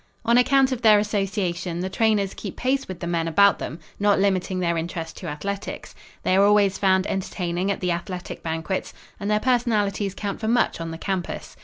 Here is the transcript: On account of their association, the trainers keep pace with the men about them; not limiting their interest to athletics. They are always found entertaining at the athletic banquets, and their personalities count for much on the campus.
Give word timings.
On 0.25 0.35
account 0.35 0.71
of 0.71 0.81
their 0.81 0.97
association, 0.97 1.79
the 1.81 1.87
trainers 1.87 2.33
keep 2.33 2.55
pace 2.55 2.87
with 2.87 3.01
the 3.01 3.05
men 3.05 3.27
about 3.27 3.59
them; 3.59 3.77
not 3.99 4.17
limiting 4.17 4.59
their 4.59 4.75
interest 4.75 5.15
to 5.17 5.27
athletics. 5.27 5.93
They 6.23 6.35
are 6.35 6.43
always 6.43 6.79
found 6.79 7.05
entertaining 7.05 7.69
at 7.69 7.81
the 7.81 7.91
athletic 7.91 8.41
banquets, 8.41 8.95
and 9.19 9.29
their 9.29 9.39
personalities 9.39 10.15
count 10.15 10.39
for 10.39 10.47
much 10.47 10.81
on 10.81 10.89
the 10.89 10.97
campus. 10.97 11.55